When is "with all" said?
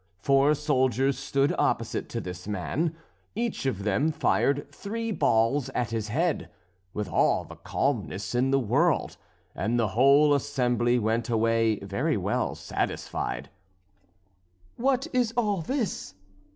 6.91-7.43